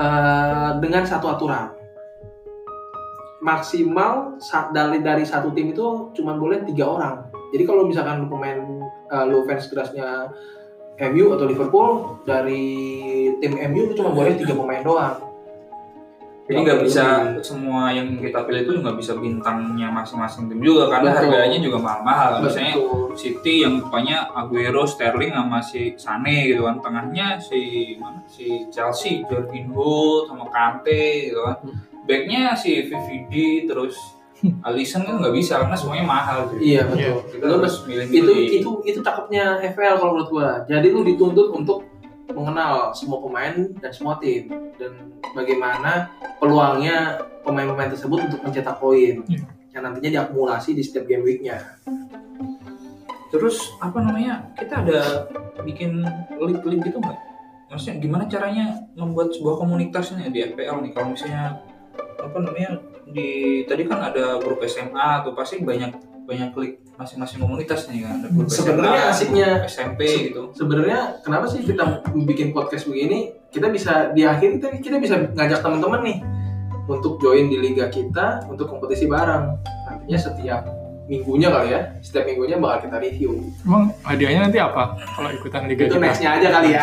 uh, 0.00 0.70
dengan 0.80 1.04
satu 1.04 1.26
aturan. 1.28 1.76
Maksimal 3.44 4.40
dari 4.72 5.04
dari 5.04 5.24
satu 5.28 5.52
tim 5.52 5.70
itu 5.70 6.10
cuma 6.16 6.32
boleh 6.34 6.64
tiga 6.64 6.88
orang. 6.88 7.28
Jadi 7.52 7.62
kalau 7.68 7.84
misalkan 7.84 8.24
lu 8.24 8.32
pemain 8.32 8.58
uh, 9.12 9.24
lu 9.28 9.44
fans 9.44 9.68
kerasnya 9.68 10.32
MU 10.96 11.26
atau 11.36 11.44
Liverpool 11.44 11.90
dari 12.24 12.64
tim 13.40 13.52
MU 13.56 13.80
itu 13.90 13.94
cuma 14.00 14.10
boleh 14.16 14.36
tiga 14.36 14.56
pemain 14.56 14.80
doang. 14.80 15.16
Jadi 16.46 16.58
nggak 16.62 16.80
bisa 16.86 17.04
semua 17.42 17.90
yang 17.90 18.22
kita 18.22 18.46
pilih 18.46 18.62
itu 18.62 18.72
nggak 18.78 18.96
bisa 19.02 19.18
bintangnya 19.18 19.90
masing-masing 19.90 20.46
tim 20.46 20.62
juga 20.62 20.86
karena 20.94 21.10
Betul. 21.10 21.22
harganya 21.26 21.58
juga 21.58 21.78
mahal-mahal. 21.82 22.30
Misalnya. 22.46 22.74
City 23.16 23.64
yang 23.64 23.80
depannya 23.80 24.28
Aguero, 24.36 24.84
Sterling 24.84 25.32
sama 25.32 25.58
si 25.64 25.96
Sane 25.96 26.52
gitu 26.52 26.68
kan. 26.68 26.78
Tengahnya 26.84 27.40
si 27.40 27.96
mana? 27.98 28.22
Si 28.28 28.68
Chelsea, 28.70 29.24
Jorginho 29.26 30.28
sama 30.28 30.46
Kante 30.52 31.32
gitu 31.32 31.40
kan. 31.42 31.56
Hmm. 31.64 31.82
Backnya 32.06 32.54
si 32.54 32.86
VVD 32.86 33.66
terus 33.66 33.98
Alisson 34.62 35.02
kan 35.02 35.16
nggak 35.16 35.34
bisa 35.34 35.64
karena 35.64 35.76
semuanya 35.76 36.04
mahal. 36.04 36.38
Jadi 36.52 36.62
Iya 36.76 36.82
betul. 36.86 37.16
Kita 37.32 37.44
Lu 37.48 37.54
harus 37.58 37.76
milih 37.88 38.04
itu 38.12 38.32
itu 38.60 38.70
itu 38.84 38.98
cakepnya 39.00 39.44
FPL 39.64 39.96
kalau 39.96 40.12
menurut 40.16 40.30
gua. 40.30 40.50
Jadi 40.68 40.86
lu 40.92 41.00
dituntut 41.02 41.48
untuk 41.50 41.78
mengenal 42.30 42.92
semua 42.92 43.22
pemain 43.22 43.54
dan 43.80 43.90
semua 43.94 44.18
tim 44.20 44.50
dan 44.76 44.92
bagaimana 45.32 46.10
peluangnya 46.36 47.16
pemain-pemain 47.40 47.88
tersebut 47.88 48.18
untuk 48.28 48.40
mencetak 48.44 48.76
poin 48.76 49.22
Iya. 49.24 49.46
yang 49.72 49.82
nantinya 49.86 50.10
diakumulasi 50.20 50.74
di 50.74 50.82
setiap 50.84 51.06
game 51.06 51.24
weeknya. 51.24 51.56
Terus 53.32 53.72
apa 53.80 53.98
namanya? 54.00 54.52
Kita 54.54 54.84
ada 54.86 55.26
bikin 55.62 56.02
link-link 56.38 56.86
gitu 56.86 56.98
nggak? 57.02 57.18
Maksudnya 57.66 57.96
gimana 57.98 58.24
caranya 58.30 58.78
membuat 58.94 59.34
sebuah 59.34 59.58
komunitasnya 59.58 60.30
di 60.30 60.38
FPL 60.44 60.86
nih? 60.86 60.92
Kalau 60.94 61.10
misalnya 61.10 61.58
apa 62.16 62.38
namanya 62.38 62.78
di 63.06 63.28
tadi 63.62 63.86
kan 63.86 64.02
ada 64.04 64.36
grup 64.36 64.58
SMA 64.62 65.22
tuh 65.22 65.32
pasti 65.32 65.62
banyak 65.62 65.94
banyak 66.26 66.50
klik 66.50 66.82
masing-masing 66.96 67.38
komunitas 67.38 67.86
nih 67.86 68.02
kan 68.02 68.18
ada 68.18 68.28
grup 68.28 68.50
Sebenarnya 68.50 68.98
SMA, 68.98 69.12
asiknya 69.14 69.48
grup 69.56 69.70
SMP 69.70 70.00
gitu. 70.26 70.42
sebenarnya 70.52 70.98
kenapa 71.22 71.46
sih 71.46 71.62
kita 71.62 72.02
bikin 72.26 72.50
podcast 72.50 72.84
begini? 72.84 73.30
Kita 73.46 73.70
bisa 73.70 74.10
di 74.10 74.26
akhir 74.26 74.58
kita 74.58 74.66
kita 74.82 74.96
bisa 74.98 75.14
ngajak 75.32 75.62
teman-teman 75.62 76.02
nih 76.02 76.18
untuk 76.84 77.18
join 77.18 77.46
di 77.46 77.56
liga 77.56 77.86
kita 77.88 78.42
untuk 78.46 78.66
kompetisi 78.66 79.06
bareng. 79.06 79.54
Nantinya 79.86 80.18
setiap 80.18 80.66
minggunya 81.06 81.46
kali 81.48 81.70
ya, 81.70 81.80
setiap 82.00 82.26
minggunya 82.26 82.58
bakal 82.58 82.90
kita 82.90 82.96
review. 82.98 83.30
Emang 83.62 83.94
hadiahnya 84.02 84.40
nanti 84.42 84.58
apa 84.58 84.98
kalau 84.98 85.30
ikutan 85.30 85.70
liga 85.70 85.86
Itu 85.86 85.94
kita? 85.94 86.02
nextnya 86.02 86.30
aja 86.34 86.48
kali 86.50 86.68
ya. 86.74 86.82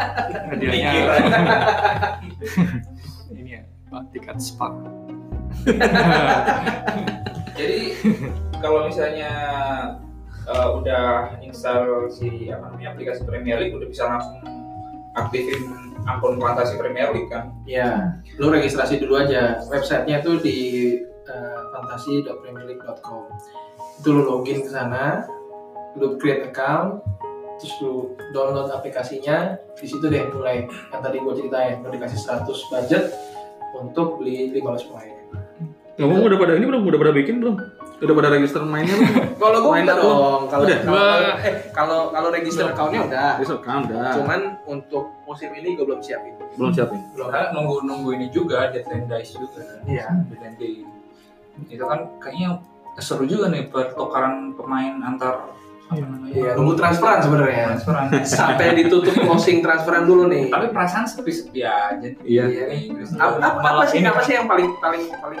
Hadiahnya 0.52 0.90
ini 3.32 3.50
ya, 3.50 3.60
Pak, 3.88 4.02
tiket 4.12 4.36
spa. 4.36 4.68
Jadi 7.58 7.80
kalau 8.58 8.86
misalnya 8.88 9.32
uh, 10.48 10.68
udah 10.78 11.38
install 11.42 12.10
si 12.10 12.50
apa 12.50 12.72
namanya 12.72 12.94
aplikasi 12.96 13.22
Premier 13.22 13.58
League 13.62 13.76
udah 13.76 13.88
bisa 13.88 14.02
langsung 14.08 14.42
aktifin 15.12 15.60
akun 16.08 16.40
fantasi 16.40 16.74
Premier 16.80 17.12
League 17.14 17.30
kan. 17.30 17.54
Ya, 17.68 18.18
lu 18.40 18.50
registrasi 18.50 18.98
dulu 18.98 19.22
aja. 19.22 19.62
Websitenya 19.70 20.24
tuh 20.24 20.42
di 20.42 20.98
uh, 21.30 21.60
fantasi.premierleague.com. 21.76 23.22
Itu 24.02 24.08
lu 24.10 24.22
login 24.26 24.66
ke 24.66 24.70
sana, 24.72 25.28
lu 25.94 26.18
create 26.18 26.50
account, 26.50 27.04
terus 27.60 27.74
lu 27.84 28.18
download 28.34 28.72
aplikasinya. 28.74 29.60
Di 29.78 29.86
situ 29.86 30.02
deh 30.10 30.26
mulai 30.34 30.66
yang 30.90 31.02
tadi 31.02 31.22
gua 31.22 31.34
ceritain, 31.38 31.84
lu 31.84 31.92
dikasih 31.92 32.18
100 32.18 32.72
budget 32.72 33.04
untuk 33.78 34.18
beli 34.18 34.50
15 34.50 34.90
pemain. 34.90 35.21
Ngomong 36.00 36.24
udah 36.24 36.38
pada 36.40 36.52
ini 36.56 36.64
belum? 36.64 36.82
Udah 36.88 36.98
pada 37.04 37.12
bikin 37.12 37.34
belum? 37.44 37.56
Udah 38.02 38.14
pada 38.16 38.28
register 38.32 38.64
mainnya 38.64 38.96
belum? 38.96 39.14
Kalau 39.42 39.58
gua 39.60 39.72
Main 39.76 39.84
udah 39.84 39.96
dong, 39.98 40.42
kalau 40.48 40.64
eh 40.66 41.54
kalau 41.74 42.00
kalau 42.14 42.28
register 42.30 42.64
accountnya 42.70 43.00
udah. 43.06 43.30
Register 43.36 43.58
kan 43.60 43.84
udah. 43.84 44.10
Cuman 44.16 44.40
untuk 44.64 45.04
musim 45.28 45.52
ini 45.52 45.76
gua 45.76 45.84
belum 45.92 46.00
siapin. 46.00 46.34
belum 46.56 46.70
siapin. 46.72 46.98
Belum. 47.12 47.28
Karena 47.28 47.52
nunggu 47.52 47.76
nunggu 47.84 48.08
ini 48.16 48.26
juga 48.32 48.72
deadline 48.72 49.06
dice 49.06 49.36
juga. 49.36 49.60
kan. 49.60 49.78
Iya. 49.84 50.06
Deadline 50.32 50.56
day. 50.56 50.74
Itu 51.68 51.84
kan 51.84 52.00
kayaknya 52.18 52.48
seru 52.98 53.24
juga 53.28 53.52
nih 53.52 53.68
pertukaran 53.68 54.56
pemain 54.56 54.96
antar 55.04 55.52
apa 55.92 56.00
namanya? 56.00 56.32
Iya, 56.32 56.50
nunggu 56.56 56.74
transferan 56.74 57.20
sebenarnya. 57.20 57.64
transferan. 57.76 58.06
Sampai 58.40 58.66
ditutup 58.80 59.12
closing 59.12 59.60
transferan 59.60 60.08
dulu 60.08 60.26
nih. 60.32 60.48
Tapi 60.48 60.72
perasaan 60.72 61.04
sepi-sepi 61.04 61.60
aja. 61.60 62.08
Iya. 62.24 62.44
Iya. 62.48 62.64
Apa, 63.20 63.36
apa, 63.36 63.58
apa 63.60 63.82
sih 63.90 64.00
ini 64.00 64.08
apa 64.08 64.20
kan 64.20 64.24
sih 64.24 64.34
yang 64.40 64.46
paling 64.48 64.68
paling 64.80 65.02
paling 65.20 65.40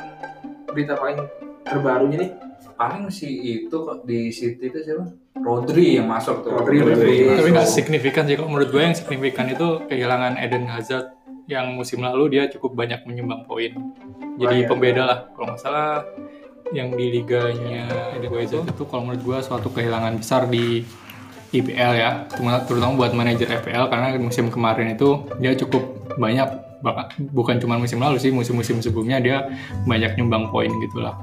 berita 0.72 0.98
paling 0.98 1.18
terbarunya 1.62 2.16
nih 2.26 2.30
paling 2.74 3.06
si 3.14 3.28
itu 3.62 3.72
kok 3.72 4.02
di 4.02 4.32
City 4.34 4.66
itu 4.66 4.78
siapa? 4.82 5.06
Rodri 5.38 5.96
yang 5.96 6.10
masuk 6.10 6.44
tuh. 6.44 6.50
Rodri, 6.52 6.82
Rodri. 6.82 7.30
Tapi 7.30 7.50
nggak 7.50 7.68
signifikan 7.68 8.28
sih 8.28 8.36
kalau 8.36 8.50
menurut 8.52 8.70
gue 8.70 8.82
yang 8.82 8.96
signifikan 8.96 9.46
itu 9.48 9.80
kehilangan 9.88 10.36
Eden 10.38 10.68
Hazard 10.68 11.14
yang 11.50 11.74
musim 11.74 12.04
lalu 12.04 12.38
dia 12.38 12.46
cukup 12.52 12.74
banyak 12.76 13.02
menyumbang 13.08 13.46
poin. 13.46 13.72
Jadi 14.38 14.56
iya. 14.64 14.68
pembeda 14.68 15.02
lah 15.06 15.18
kalau 15.34 15.54
nggak 15.54 15.60
salah 15.60 16.04
yang 16.72 16.92
di 16.94 17.20
liganya 17.20 17.86
Eden 18.16 18.32
Hazard 18.32 18.66
itu 18.68 18.84
kalau 18.86 19.08
menurut 19.08 19.22
gue 19.22 19.38
suatu 19.40 19.68
kehilangan 19.72 20.18
besar 20.20 20.48
di 20.48 20.84
IPL 21.52 21.92
ya, 22.00 22.10
Cuma- 22.32 22.64
terutama 22.64 22.96
buat 22.96 23.12
manajer 23.12 23.44
FPL 23.60 23.92
karena 23.92 24.16
musim 24.16 24.48
kemarin 24.48 24.96
itu 24.96 25.28
dia 25.36 25.52
cukup 25.52 25.84
banyak 26.16 26.71
bahkan 26.82 27.06
bukan 27.30 27.56
cuma 27.56 27.74
musim 27.76 27.96
lalu 27.96 28.18
sih 28.18 28.28
musim-musim 28.28 28.78
sebelumnya 28.78 29.18
dia 29.18 29.36
banyak 29.84 30.14
nyumbang 30.14 30.50
poin 30.50 30.70
gitulah. 30.80 31.14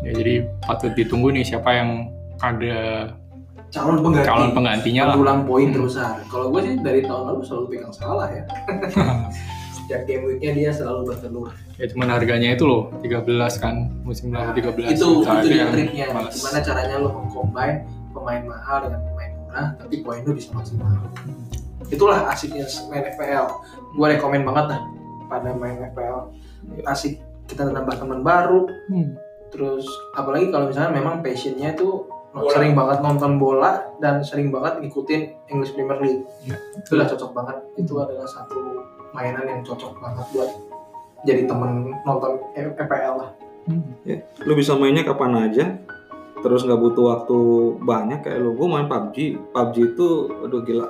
Ya 0.00 0.14
jadi 0.14 0.34
patut 0.60 0.94
ditunggu 0.94 1.28
nih 1.30 1.44
siapa 1.44 1.70
yang 1.72 1.90
ada 2.38 3.12
calon 3.68 4.00
pengganti 4.00 4.26
calon 4.26 4.50
penggantinya 4.50 5.02
lah. 5.04 5.14
pendulang 5.14 5.40
poin 5.44 5.66
Hmm. 5.66 5.74
terbesar 5.76 6.12
kalau 6.26 6.46
gue 6.48 6.60
sih 6.60 6.74
dari 6.76 7.00
tahun 7.02 7.22
lalu 7.24 7.40
selalu 7.44 7.64
pegang 7.68 7.92
salah 7.92 8.26
ya 8.26 8.42
setiap 9.76 10.02
game 10.04 10.24
weeknya 10.24 10.50
dia 10.52 10.70
selalu 10.72 11.00
bertelur 11.06 11.48
Ya 11.76 11.86
cuman 11.86 12.08
harganya 12.10 12.48
itu 12.50 12.64
loh 12.64 12.90
13 12.98 13.30
kan 13.56 13.74
musim 14.02 14.30
lalu 14.30 14.58
13 14.58 14.90
itu 14.90 15.06
juta. 15.20 15.32
itu 15.36 15.46
dia 15.46 15.58
yang 15.60 15.70
triknya 15.70 16.06
males. 16.10 16.34
gimana 16.34 16.58
caranya 16.60 16.94
lo 16.98 17.08
mengcombine 17.14 17.76
pemain 18.10 18.42
mahal 18.42 18.78
dengan 18.84 19.00
pemain 19.06 19.30
murah 19.38 19.68
tapi 19.76 19.94
poin 20.00 20.20
lo 20.20 20.32
bisa 20.32 20.48
maksimal 20.50 20.90
itulah 21.88 22.28
asiknya 22.28 22.68
main 22.86 23.08
FPL 23.08 23.46
gue 23.90 24.06
rekomen 24.10 24.44
banget 24.44 24.76
dah 24.76 24.80
pada 25.26 25.50
main 25.52 25.80
FPL 25.88 26.28
asik 26.84 27.16
kita 27.46 27.64
nambah 27.64 27.96
teman 27.96 28.20
baru 28.20 28.68
Hmm. 28.86 29.16
terus 29.48 29.82
apalagi 30.12 30.48
kalau 30.48 30.68
misalnya 30.68 30.92
memang 30.92 31.18
passionnya 31.20 31.72
itu 31.72 32.04
Bola. 32.30 32.46
sering 32.52 32.72
banget 32.74 32.98
nonton 33.00 33.32
bola 33.36 33.72
dan 33.98 34.22
sering 34.22 34.48
banget 34.48 34.78
ngikutin 34.78 35.20
English 35.48 35.72
Premier 35.72 35.98
League 35.98 36.22
Ya. 36.44 36.54
itu 36.76 36.94
udah 36.94 37.08
cocok 37.08 37.30
banget 37.32 37.56
itu 37.74 37.92
adalah 37.96 38.22
satu 38.24 38.58
mainan 39.10 39.42
yang 39.42 39.60
cocok 39.60 39.98
banget 39.98 40.26
buat 40.30 40.50
jadi 41.20 41.44
temen 41.44 41.90
nonton 42.02 42.38
FPL 42.54 43.16
lah 43.16 43.30
Hmm. 43.60 43.92
Lu 44.40 44.56
bisa 44.56 44.72
mainnya 44.72 45.04
kapan 45.04 45.36
aja. 45.38 45.76
Terus 46.40 46.64
nggak 46.64 46.80
butuh 46.80 47.04
waktu 47.12 47.36
banyak 47.78 48.24
kayak 48.24 48.40
lu. 48.40 48.56
Gue 48.56 48.66
main 48.66 48.88
PUBG. 48.88 49.36
PUBG 49.52 49.76
itu 49.86 50.06
aduh 50.40 50.64
gila. 50.64 50.88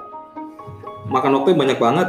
Makan 1.08 1.32
waktu 1.40 1.56
banyak 1.56 1.78
banget. 1.80 2.08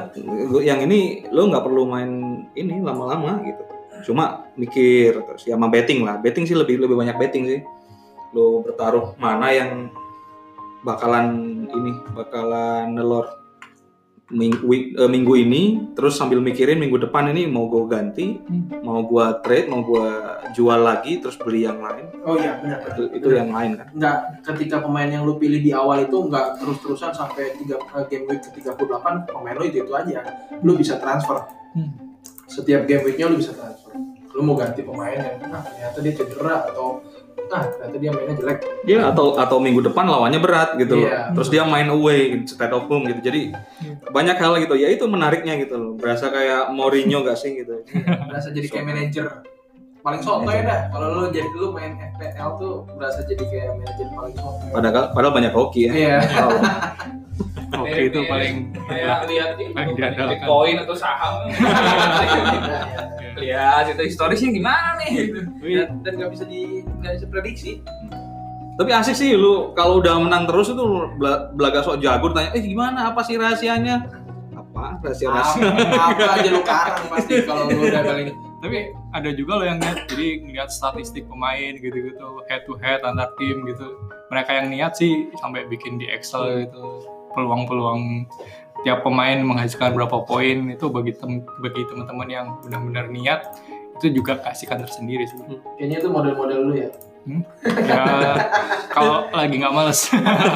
Yang 0.60 0.80
ini 0.90 1.00
lu 1.32 1.48
nggak 1.48 1.64
perlu 1.64 1.88
main 1.88 2.44
ini 2.58 2.84
lama-lama 2.84 3.40
gitu. 3.48 3.64
Cuma 4.12 4.50
mikir 4.58 5.16
terus 5.24 5.48
ya 5.48 5.56
sama 5.56 5.72
betting 5.72 6.04
lah. 6.04 6.20
Betting 6.20 6.44
sih 6.44 6.58
lebih 6.58 6.82
lebih 6.82 7.00
banyak 7.00 7.16
betting 7.16 7.44
sih. 7.48 7.62
Lu 8.36 8.66
bertaruh 8.66 9.16
mana 9.16 9.52
yang 9.54 9.92
bakalan 10.82 11.28
ini 11.70 11.92
bakalan 12.18 12.98
nelor 12.98 13.41
minggu, 14.32 14.64
week- 14.64 14.92
eh, 14.96 15.06
minggu 15.06 15.34
ini 15.38 15.62
terus 15.92 16.16
sambil 16.16 16.40
mikirin 16.40 16.80
minggu 16.80 16.98
depan 16.98 17.28
ini 17.28 17.46
mau 17.46 17.68
gue 17.68 17.84
ganti 17.86 18.40
Hmm. 18.40 18.82
mau 18.82 19.04
gua 19.04 19.38
trade 19.38 19.68
mau 19.68 19.84
gua 19.84 20.08
jual 20.50 20.80
lagi 20.80 21.20
terus 21.20 21.36
beli 21.36 21.64
yang 21.64 21.78
lain. 21.78 22.08
Oh 22.24 22.34
iya 22.34 22.58
benar 22.58 22.80
itu 22.90 23.04
itu 23.14 23.28
yang 23.30 23.52
lain 23.52 23.76
kan? 23.76 23.88
Nggak 23.92 24.18
ketika 24.42 24.80
pemain 24.80 25.06
yang 25.06 25.24
lu 25.24 25.36
pilih 25.36 25.60
di 25.60 25.72
awal 25.72 26.02
itu 26.02 26.16
nggak 26.18 26.58
terus-terusan 26.58 27.12
sampai 27.12 27.56
tiga 27.56 27.76
eh, 27.78 28.06
game 28.08 28.26
week 28.26 28.42
ke 28.42 28.50
38 28.58 29.28
pemain 29.28 29.54
lu 29.54 29.64
itu 29.64 29.78
itu 29.80 29.92
aja. 29.92 30.20
Lu 30.64 30.74
bisa 30.74 30.96
transfer. 30.98 31.38
Hmm. 31.72 31.92
setiap 32.46 32.84
game 32.84 33.04
weeknya 33.04 33.28
lu 33.28 33.36
bisa 33.36 33.52
transfer. 33.52 33.96
Lu 34.32 34.44
mau 34.44 34.56
ganti 34.56 34.80
pemain 34.82 35.16
yang 35.16 35.40
ah, 35.50 35.60
ternyata 35.62 35.98
dia 36.00 36.14
cedera 36.14 36.56
atau 36.66 37.00
ah 37.50 37.66
ternyata 37.66 37.98
dia 37.98 38.12
mainnya 38.12 38.36
jelek. 38.38 38.60
Ya 38.86 39.10
atau 39.10 39.36
atau 39.36 39.58
minggu 39.58 39.82
depan 39.82 40.06
lawannya 40.06 40.38
berat 40.38 40.78
gitu 40.78 41.02
loh. 41.02 41.10
Iya. 41.10 41.34
terus 41.34 41.50
dia 41.50 41.64
main 41.64 41.88
away 41.88 42.46
state 42.46 42.70
of 42.70 42.86
home 42.86 43.08
gitu. 43.08 43.20
Jadi 43.24 43.52
Iya. 43.82 43.96
banyak 44.08 44.38
hal 44.38 44.54
gitu. 44.60 44.74
Ya 44.76 44.88
itu 44.88 45.04
menariknya 45.04 45.58
gitu 45.58 45.76
loh. 45.76 45.92
Berasa 45.96 46.30
kayak 46.30 46.70
Mourinho 46.70 47.24
gak 47.24 47.36
sih 47.36 47.58
gitu. 47.58 47.82
Berasa 48.30 48.52
jadi 48.52 48.68
kayak 48.68 48.86
manajer. 48.86 49.28
Paling 50.02 50.22
sotoy 50.22 50.66
dah 50.66 50.90
kalau 50.90 51.08
lu 51.14 51.24
jadi 51.30 51.46
lu 51.54 51.70
main 51.70 51.94
FPL 51.94 52.58
tuh 52.58 52.90
berasa 52.98 53.22
jadi 53.22 53.44
kayak 53.46 53.70
manajer 53.76 54.08
paling 54.10 54.34
sotoy 54.34 54.70
padahal 54.74 55.06
padahal 55.14 55.34
banyak 55.34 55.54
hoki 55.54 55.82
ya. 55.86 55.92
Iya. 55.94 56.18
Oh, 57.72 57.82
Oke 57.86 58.12
itu 58.12 58.20
paling 58.28 58.68
kayak 58.84 59.30
lihat 59.32 59.56
Paling. 59.56 59.96
Bitcoin 59.96 60.76
atau 60.82 60.96
saham. 60.98 61.48
Lihat 63.42 63.86
itu 63.90 64.02
historisnya 64.06 64.52
gimana 64.52 65.00
nih? 65.00 65.32
dan 66.04 66.12
nggak 66.14 66.32
bisa 66.36 66.44
di 66.46 66.84
nggak 67.02 67.14
bisa 67.18 67.28
prediksi. 67.28 67.72
Tapi 68.78 68.90
asik 68.94 69.18
sih 69.18 69.36
lu 69.36 69.76
kalau 69.76 70.00
udah 70.00 70.22
menang 70.22 70.48
terus 70.48 70.72
itu 70.72 70.82
bela- 71.20 71.52
belaga 71.54 71.84
sok 71.84 72.00
jago 72.00 72.32
tanya 72.32 72.56
eh 72.56 72.64
gimana? 72.64 73.12
Apa 73.12 73.22
sih 73.26 73.36
rahasianya? 73.36 74.08
Apa? 74.56 74.98
Apa 74.98 75.04
rahasia-rahasia. 75.12 75.70
Apa? 75.98 76.26
Aja 76.40 76.50
lu 76.50 76.62
karang 76.64 77.06
pasti 77.12 77.34
kalau 77.44 77.68
lu 77.68 77.92
udah 77.92 78.02
kali 78.06 78.22
ini 78.30 78.34
Tapi 78.62 78.94
ada 79.10 79.30
juga 79.34 79.58
loh 79.58 79.66
yang 79.66 79.82
niat, 79.82 80.06
jadi 80.06 80.46
ngeliat 80.46 80.70
statistik 80.70 81.26
pemain 81.26 81.74
gitu-gitu, 81.82 82.46
head 82.46 82.62
to 82.70 82.78
head 82.78 83.02
antar 83.02 83.34
tim 83.42 83.66
gitu. 83.66 83.98
Mereka 84.30 84.54
yang 84.54 84.68
niat 84.70 84.94
sih 84.94 85.34
sampai 85.42 85.66
bikin 85.66 85.98
di 85.98 86.06
Excel 86.06 86.70
gitu, 86.70 87.02
peluang-peluang 87.34 88.30
tiap 88.86 89.02
pemain 89.02 89.42
menghasilkan 89.42 89.98
berapa 89.98 90.26
poin 90.30 90.70
itu 90.70 90.86
bagi 90.94 91.14
tem 91.18 91.42
bagi 91.62 91.82
teman-teman 91.90 92.30
yang 92.30 92.48
benar-benar 92.62 93.06
niat 93.10 93.42
itu 94.02 94.10
juga 94.12 94.34
kasihkan 94.40 94.82
tersendiri 94.82 95.24
sih. 95.24 95.38
kayaknya 95.78 95.98
itu 96.00 96.10
model-model 96.10 96.60
lu 96.64 96.74
ya 96.76 96.90
Ya 97.78 98.02
kalau 98.90 99.30
lagi 99.30 99.56
nggak 99.56 99.70
males. 99.72 100.10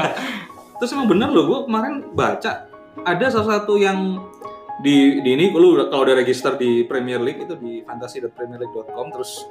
terus 0.77 0.91
emang 0.91 1.05
bener 1.05 1.29
loh 1.29 1.45
gue 1.45 1.59
kemarin 1.63 2.09
baca 2.11 2.65
ada 2.99 3.25
salah 3.29 3.59
satu 3.59 3.77
yang 3.77 4.17
di 4.77 5.21
di 5.21 5.29
ini 5.31 5.53
lu 5.53 5.77
udah- 5.77 5.87
kalau 5.87 6.03
udah 6.03 6.17
register 6.17 6.57
di 6.57 6.83
Premier 6.83 7.17
League 7.17 7.39
itu 7.39 7.55
di 7.55 7.79
fantasy.premierleague.com 7.81 9.07
terus 9.07 9.45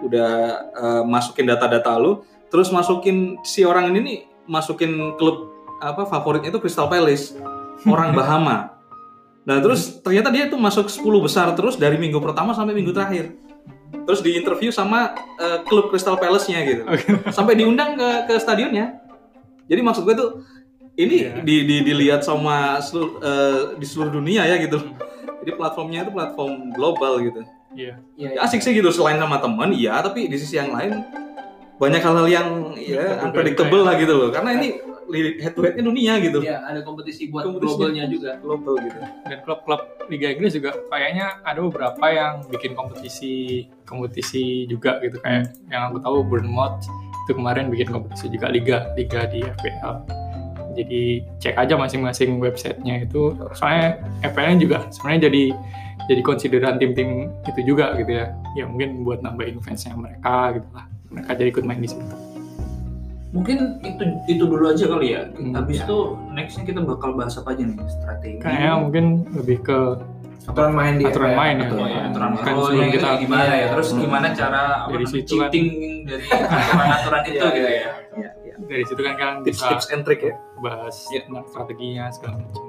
udah 0.00 0.30
eh, 0.70 1.02
masukin 1.04 1.44
data-data 1.44 1.98
lu 1.98 2.22
terus 2.46 2.70
masukin 2.70 3.36
si 3.42 3.60
orang 3.60 3.90
ini 3.90 3.98
nih 4.00 4.18
masukin 4.46 4.94
klub 5.14 5.50
apa 5.78 6.06
favoritnya 6.06 6.48
itu 6.48 6.58
Crystal 6.58 6.86
Palace 6.86 7.36
orang 7.84 8.14
Bahama 8.18 8.79
nah 9.40 9.56
terus 9.58 9.98
ternyata 9.98 10.28
dia 10.28 10.46
tuh 10.46 10.56
masuk 10.56 10.86
10 10.86 11.00
besar 11.18 11.46
terus 11.52 11.74
dari 11.74 11.96
minggu 11.96 12.18
pertama 12.18 12.52
sampai 12.52 12.72
minggu 12.72 12.90
terakhir. 12.90 13.34
Terus 13.90 14.20
di 14.20 14.34
interview 14.34 14.70
sama 14.70 15.12
eh, 15.36 15.58
klub 15.64 15.88
Crystal 15.88 16.14
Palace-nya 16.14 16.62
gitu. 16.62 16.82
Sampai 17.36 17.54
diundang 17.54 17.94
ke 17.94 18.08
ke 18.24 18.34
stadionnya. 18.36 19.02
Jadi 19.66 19.80
maksud 19.80 20.02
gue 20.02 20.14
tuh 20.14 20.30
ini 20.94 21.26
Iya. 21.26 21.42
di, 21.42 21.56
di- 21.62 21.84
dilihat 21.84 22.20
sama 22.20 22.78
seluruh, 22.78 23.18
eh, 23.18 23.60
di 23.76 23.86
seluruh 23.86 24.12
dunia 24.12 24.44
ya 24.44 24.58
gitu. 24.58 24.78
Jadi 25.40 25.52
platformnya 25.52 26.04
itu 26.04 26.12
platform 26.12 26.70
global 26.70 27.18
gitu. 27.20 27.40
Iya. 27.70 27.98
Iya, 28.14 28.28
ya 28.34 28.38
asik 28.42 28.60
sih 28.60 28.72
gitu 28.72 28.90
selain 28.90 29.16
sama 29.16 29.38
teman 29.38 29.70
ya 29.70 29.98
tapi 30.00 30.26
di 30.26 30.36
sisi 30.36 30.54
yang 30.54 30.70
lain 30.70 31.06
banyak 31.76 32.02
hal-hal 32.02 32.26
yang 32.26 32.48
ya 32.76 33.24
unpredictable 33.24 33.82
lah 33.82 33.94
gitu 33.94 34.12
loh. 34.12 34.28
Karena 34.30 34.54
ini 34.54 34.74
head 35.14 35.52
to 35.54 35.60
headnya 35.62 35.84
dunia 35.84 36.12
gitu. 36.22 36.38
Iya, 36.42 36.62
ada 36.64 36.80
kompetisi 36.82 37.28
buat 37.28 37.46
Kompetisi. 37.46 37.66
globalnya 37.66 38.04
juga. 38.06 38.30
global 38.40 38.74
gitu. 38.82 38.98
Dan 39.26 39.38
klub-klub 39.44 39.80
Liga 40.10 40.28
Inggris 40.32 40.52
juga 40.56 40.70
kayaknya 40.90 41.42
ada 41.46 41.58
beberapa 41.62 42.04
yang 42.10 42.46
bikin 42.50 42.72
kompetisi 42.74 43.66
kompetisi 43.86 44.66
juga 44.66 44.98
gitu. 45.02 45.18
Kayak 45.22 45.54
yang 45.70 45.90
aku 45.92 45.98
tahu 46.02 46.16
Bournemouth 46.26 46.82
itu 47.28 47.32
kemarin 47.36 47.70
bikin 47.70 47.90
kompetisi 47.90 48.26
juga 48.32 48.50
liga 48.50 48.90
liga 48.98 49.28
di 49.30 49.44
FPL 49.44 50.20
jadi 50.74 51.26
cek 51.42 51.54
aja 51.58 51.74
masing-masing 51.74 52.38
websitenya 52.38 53.04
itu. 53.04 53.34
Soalnya 53.58 54.00
FPL 54.22 54.58
juga 54.62 54.86
sebenarnya 54.94 55.30
jadi 55.30 55.42
jadi 56.08 56.20
konsideran 56.24 56.78
tim-tim 56.78 57.30
itu 57.46 57.60
juga 57.66 57.94
gitu 57.98 58.10
ya. 58.10 58.32
Ya 58.58 58.64
mungkin 58.66 59.02
buat 59.06 59.22
nambahin 59.22 59.62
fansnya 59.62 59.94
mereka 59.98 60.58
gitu 60.58 60.68
lah. 60.74 60.86
Mereka 61.10 61.30
jadi 61.36 61.48
ikut 61.50 61.64
main 61.66 61.82
di 61.82 61.90
situ 61.90 62.29
Mungkin 63.30 63.56
itu 63.80 64.02
itu 64.28 64.42
dulu 64.42 64.64
aja 64.66 64.84
kali 64.84 65.14
ya. 65.14 65.22
Hmm, 65.30 65.54
Habis 65.54 65.78
ya. 65.78 65.86
itu 65.86 65.98
nextnya 66.30 66.64
kita 66.66 66.80
bakal 66.82 67.14
bahas 67.14 67.34
apa 67.34 67.54
aja 67.54 67.62
nih 67.62 67.78
strategi. 67.86 68.38
kayaknya 68.38 68.72
mungkin 68.76 69.04
lebih 69.32 69.58
ke 69.62 69.78
Aturan 70.42 70.72
main 70.72 70.96
di 70.96 71.04
aturan 71.04 71.30
FPL. 71.30 71.38
main 71.38 71.54
ya, 71.54 71.62
Aturan, 71.62 71.86
ya. 71.86 72.00
aturan 72.02 72.30
kan 72.34 72.42
oh, 72.50 72.64
sebelum 72.64 72.80
yang 72.80 72.90
kita 72.90 73.06
itu 73.06 73.20
gimana 73.22 73.52
ya? 73.52 73.66
Terus 73.70 73.88
Hmm. 73.88 74.00
gimana 74.00 74.26
cara 74.32 74.62
apa 74.80 74.90
Dari 74.90 75.04
situ 75.06 75.14
kan- 75.14 75.28
cheating 75.46 75.66
dari 76.02 76.24
aturan-aturan 76.26 77.20
itu 77.22 77.30
Iya, 77.36 77.46
gitu 77.46 77.60
iya, 77.60 77.70
ya. 77.70 77.92
ya, 78.16 78.30
ya. 78.42 78.54
dari 78.58 78.82
situ 78.82 79.00
kan 79.00 79.14
kan 79.14 79.32
tips 79.40 79.52
bisa 79.52 79.68
tips 79.68 79.86
and 79.90 80.02
trick 80.02 80.20
ya 80.22 80.34
bahas 80.58 80.96
Ya. 81.06 81.22
strateginya 81.44 82.04
segala 82.08 82.34
macam. 82.40 82.62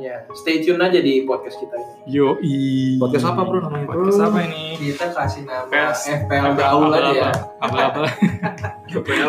Iya, 0.00 0.24
stay 0.32 0.64
tune 0.64 0.80
aja 0.80 0.96
di 0.96 1.28
podcast 1.28 1.60
kita 1.60 1.76
ini. 1.76 1.92
Yo 2.08 2.40
i. 2.40 2.96
Podcast 2.96 3.28
apa, 3.28 3.44
bro, 3.44 3.60
namanya, 3.60 3.84
bro? 3.84 4.08
Podcast 4.08 4.20
apa 4.24 4.38
ini? 4.48 4.64
Kita 4.80 5.12
kasih 5.12 5.42
nama 5.44 5.68
PS. 5.68 6.00
FPL 6.24 6.46
gaul 6.56 6.88
aja 6.88 7.12
ya. 7.12 7.32
Apa-apa. 7.60 8.08
FPL 8.88 9.28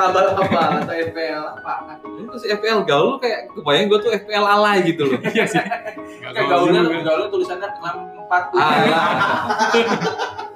abal-abal 0.00 0.70
atau 0.80 0.94
FPL 0.96 1.44
apa? 1.60 2.00
terus 2.32 2.48
FPL 2.48 2.88
gaul 2.88 3.06
lu 3.12 3.18
kayak 3.20 3.52
kebayang 3.52 3.92
gue 3.92 3.98
tuh 4.00 4.10
FPL 4.16 4.46
alay 4.48 4.80
gitu 4.88 5.04
loh 5.04 5.20
Iya 5.20 5.44
sih. 5.44 5.60
Kayak 6.24 6.48
gaulnya 6.48 6.80
gaulnya 7.04 7.28
tulisannya 7.28 7.68
64 7.68 8.56
Ah, 8.56 8.72
iya. 8.80 9.00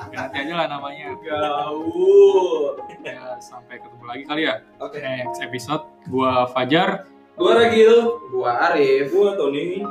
Ganti 0.08 0.36
aja 0.40 0.54
lah 0.56 0.66
namanya. 0.72 1.12
Gaul. 1.20 2.80
Ya, 3.04 3.36
sampai 3.36 3.76
ketemu 3.76 4.04
lagi 4.08 4.22
kali 4.24 4.42
ya. 4.48 4.54
oke 4.80 4.96
Next 4.96 5.44
episode 5.44 5.84
gua 6.08 6.48
Fajar. 6.48 7.04
Gua 7.36 7.52
Ragil, 7.52 7.92
gua 8.32 8.72
Arif, 8.72 9.12
gua 9.12 9.36
Tony. 9.36 9.84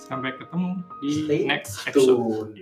Sampai 0.00 0.32
ketemu 0.32 0.80
di 1.04 1.28
Stay 1.28 1.44
next 1.44 1.84
episode. 1.84 2.56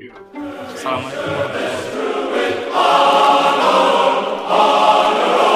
Assalamualaikum 0.74 1.22
warahmatullahi 1.22 2.66
wabarakatuh. 2.74 5.53